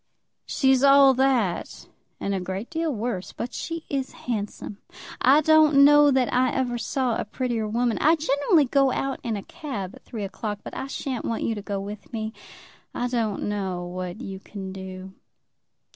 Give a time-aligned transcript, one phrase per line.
[0.47, 1.87] "She's all that,
[2.19, 3.33] and a great deal worse.
[3.33, 4.79] But she is handsome.
[5.21, 7.99] I don't know that I ever saw a prettier woman.
[7.99, 11.53] I generally go out in a cab at three o'clock, but I sha'n't want you
[11.53, 12.33] to go with me.
[12.95, 15.13] I don't know what you can do.